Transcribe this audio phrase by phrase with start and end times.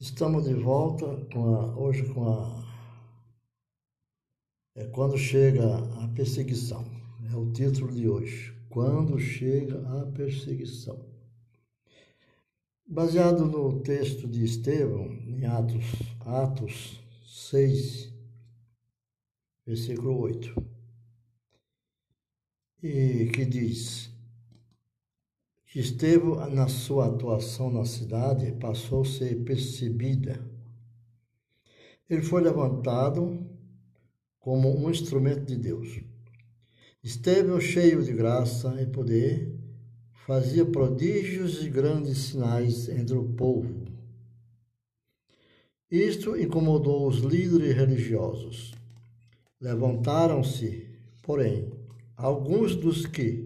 [0.00, 2.64] Estamos de volta com a, hoje com a.
[4.74, 6.84] É quando chega a perseguição.
[7.32, 8.52] É o título de hoje.
[8.68, 10.98] Quando chega a perseguição.
[12.86, 15.84] Baseado no texto de Estevão, em Atos,
[16.20, 18.12] Atos 6,
[19.64, 20.54] versículo 8,
[22.82, 24.13] e que diz:
[25.74, 30.40] Estevão, na sua atuação na cidade, passou a ser percebida.
[32.08, 33.44] Ele foi levantado
[34.38, 36.00] como um instrumento de Deus.
[37.02, 39.58] Estevão, cheio de graça e poder,
[40.26, 43.84] fazia prodígios e grandes sinais entre o povo.
[45.90, 48.74] Isto incomodou os líderes religiosos.
[49.60, 50.88] Levantaram-se,
[51.22, 51.72] porém,
[52.16, 53.43] alguns dos que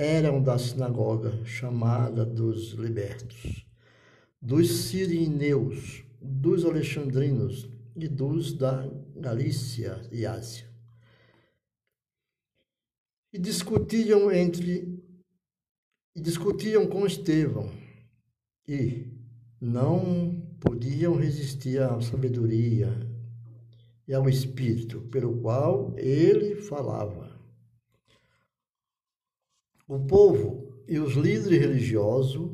[0.00, 3.66] eram da sinagoga chamada dos libertos,
[4.40, 10.64] dos sirineus, dos alexandrinos e dos da Galícia e Ásia.
[13.30, 14.98] E discutiam entre
[16.16, 17.70] e discutiam com Estevão
[18.66, 19.06] e
[19.60, 22.88] não podiam resistir à sabedoria
[24.08, 27.19] e ao espírito pelo qual ele falava.
[29.90, 32.48] O povo e os líderes religiosos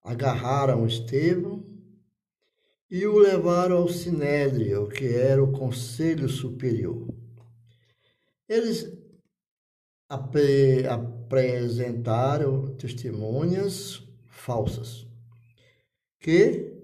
[0.00, 1.66] agarraram Estevão
[2.88, 7.12] e o levaram ao Sinédrio, que era o Conselho Superior.
[8.48, 8.96] Eles
[10.08, 10.36] ap
[10.88, 15.04] apresentaram testemunhas falsas
[16.20, 16.80] que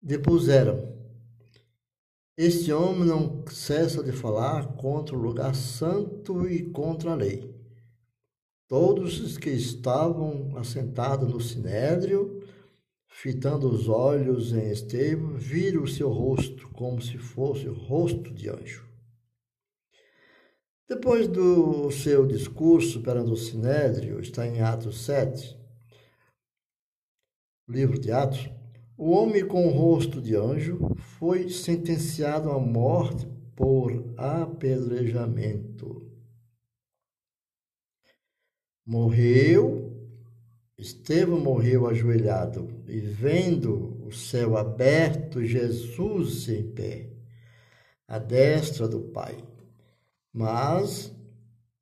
[0.00, 0.93] depuseram
[2.36, 7.54] este homem não cessa de falar contra o lugar santo e contra a lei.
[8.66, 12.42] Todos os que estavam assentados no sinédrio,
[13.06, 18.48] fitando os olhos em Estevão, viram o seu rosto como se fosse o rosto de
[18.48, 18.84] anjo.
[20.88, 25.56] Depois do seu discurso perante o sinédrio, está em Atos 7,
[27.68, 28.50] livro de Atos,
[28.96, 36.08] o homem com o rosto de anjo foi sentenciado à morte por apedrejamento.
[38.86, 39.92] Morreu,
[40.76, 47.10] Estevão morreu ajoelhado e vendo o céu aberto, Jesus em pé,
[48.06, 49.36] à destra do Pai.
[50.32, 51.14] Mas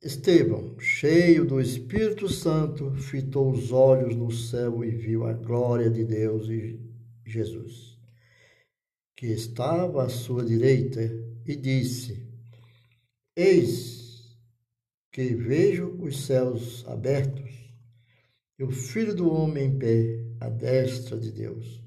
[0.01, 6.05] Estevão, cheio do Espírito Santo, fitou os olhos no céu e viu a glória de
[6.05, 6.92] Deus e
[7.25, 7.99] Jesus,
[9.17, 11.01] que estava à sua direita,
[11.47, 12.27] e disse:
[13.37, 14.37] Eis
[15.13, 17.53] que vejo os céus abertos
[18.59, 21.83] e o Filho do Homem em pé à destra de Deus.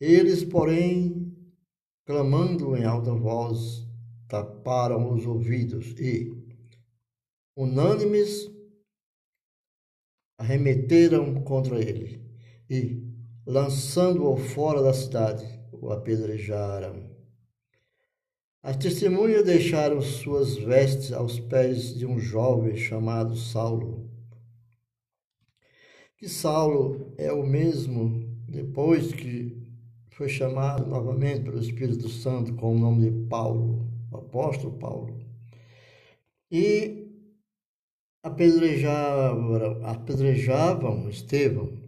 [0.00, 1.36] Eles, porém,
[2.04, 3.86] clamando em alta voz,
[4.28, 6.36] taparam os ouvidos e,
[7.56, 8.50] unânimes,
[10.38, 12.20] arremeteram contra ele
[12.68, 13.11] e,
[13.46, 17.10] lançando-o fora da cidade, o apedrejaram.
[18.62, 24.08] As testemunhas deixaram suas vestes aos pés de um jovem chamado Saulo.
[26.16, 29.60] Que Saulo é o mesmo depois que
[30.10, 35.20] foi chamado novamente pelo Espírito Santo com o nome de Paulo, o apóstolo Paulo.
[36.48, 37.08] E
[38.22, 41.82] apedrejavam, apedrejavam Estevão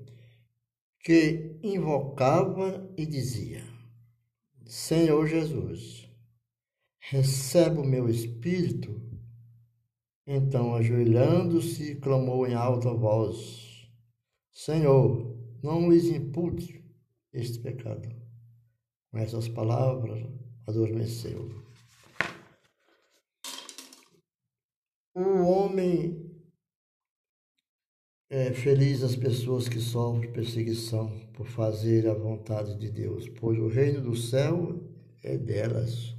[1.05, 3.63] que invocava e dizia:
[4.65, 6.11] Senhor Jesus,
[6.99, 9.03] recebe o meu espírito.
[10.27, 13.87] Então, ajoelhando-se, clamou em alta voz:
[14.51, 16.83] Senhor, não lhes impute
[17.35, 18.09] este pecado.
[19.11, 20.27] Com essas palavras,
[20.67, 21.63] adormeceu.
[25.15, 26.24] O homem
[28.35, 33.69] é, feliz as pessoas que sofrem perseguição por fazer a vontade de Deus, pois o
[33.69, 34.83] reino do céu
[35.23, 36.17] é delas.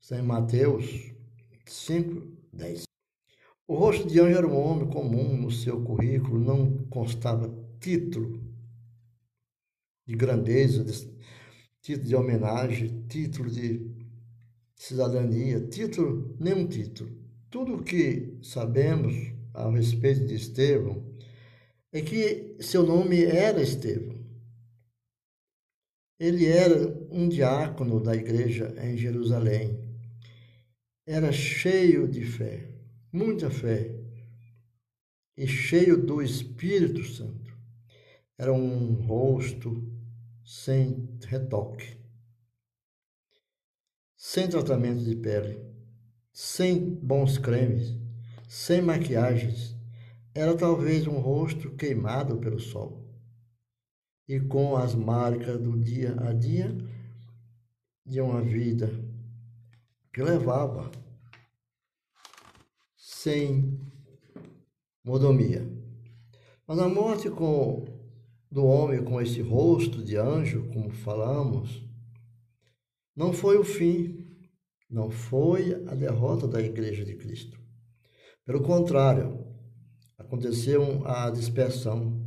[0.00, 1.12] Está em Mateus
[1.66, 2.82] 5, 10.
[3.68, 7.48] O rosto de anjo era um homem comum no seu currículo, não constava
[7.78, 8.42] título
[10.04, 10.92] de grandeza, de,
[11.80, 13.88] título de homenagem, título de
[14.74, 17.08] cidadania, título, nenhum título.
[17.48, 21.10] Tudo o que sabemos a respeito de Estevão
[21.92, 24.18] é que seu nome era Estevão.
[26.18, 26.76] Ele era
[27.10, 29.78] um diácono da igreja em Jerusalém.
[31.06, 32.68] Era cheio de fé,
[33.12, 33.98] muita fé,
[35.36, 37.50] e cheio do Espírito Santo.
[38.38, 39.82] Era um rosto
[40.44, 41.96] sem retoque,
[44.16, 45.58] sem tratamento de pele,
[46.32, 47.94] sem bons cremes,
[48.50, 49.76] sem maquiagens.
[50.34, 53.08] Era talvez um rosto queimado pelo sol
[54.26, 56.76] e com as marcas do dia a dia
[58.04, 58.90] de uma vida
[60.12, 60.90] que levava
[62.96, 63.80] sem
[65.04, 65.64] modomia.
[66.66, 67.84] Mas a morte com,
[68.50, 71.84] do homem com esse rosto de anjo, como falamos,
[73.14, 74.26] não foi o fim,
[74.90, 77.60] não foi a derrota da Igreja de Cristo.
[78.50, 79.46] Pelo contrário,
[80.18, 82.20] aconteceu a dispersão.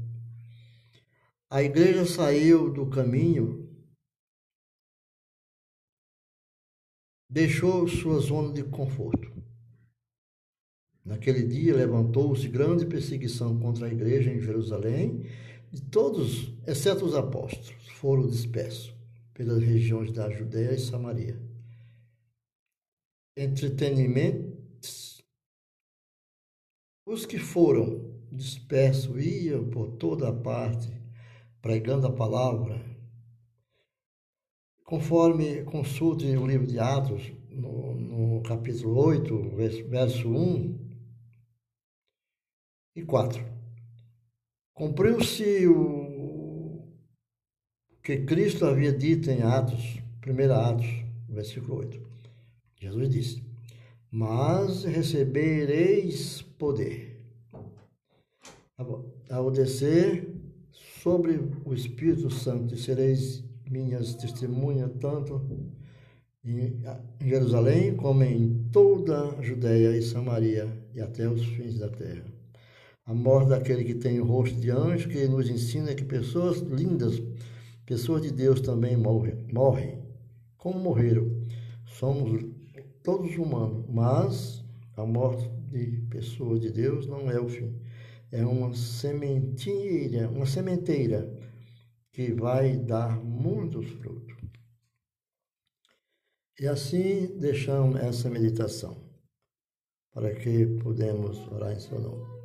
[1.50, 3.70] A igreja saiu do caminho,
[7.30, 9.34] deixou sua zona de conforto.
[11.04, 15.26] Naquele dia levantou-se grande perseguição contra a igreja em Jerusalém,
[15.74, 18.96] e todos, exceto os apóstolos, foram dispersos
[19.34, 21.38] pelas regiões da Judéia e Samaria.
[23.36, 24.63] Entretenimentos.
[27.14, 30.92] Os que foram dispersos iam por toda a parte,
[31.62, 32.84] pregando a palavra.
[34.84, 39.52] Conforme consulte o livro de Atos, no, no capítulo 8,
[39.88, 40.98] verso 1,
[42.96, 43.46] e 4.
[44.74, 46.82] Cumpriu-se o
[48.02, 52.02] que Cristo havia dito em Atos, 1 Atos, versículo 8.
[52.76, 53.53] Jesus disse:
[54.14, 57.20] Mas recebereis poder
[59.30, 60.32] ao descer
[61.02, 65.42] sobre o Espírito Santo e sereis minhas testemunhas tanto
[66.46, 66.80] em
[67.20, 72.24] Jerusalém como em toda a Judéia e Samaria e até os fins da terra
[73.06, 77.22] a morte daquele que tem o rosto de anjo, que nos ensina que pessoas lindas,
[77.86, 79.98] pessoas de Deus também morrem, morrem.
[80.58, 81.30] Como morreram?
[81.86, 82.46] Somos
[83.04, 84.64] todos humanos, mas
[84.96, 87.80] a morte de pessoas de Deus não é o fim.
[88.32, 91.32] É uma sementeira, uma sementeira
[92.12, 94.36] que vai dar muitos frutos.
[96.60, 99.04] E assim deixamos essa meditação,
[100.12, 102.43] para que podemos orar em seu nome.